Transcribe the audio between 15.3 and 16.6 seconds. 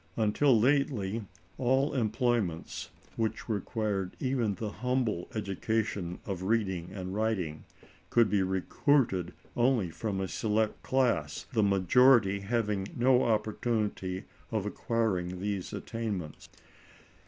those attainments.